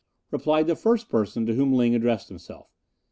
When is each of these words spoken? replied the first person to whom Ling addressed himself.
replied 0.31 0.65
the 0.65 0.75
first 0.75 1.09
person 1.09 1.45
to 1.45 1.53
whom 1.53 1.71
Ling 1.73 1.93
addressed 1.93 2.27
himself. 2.29 2.71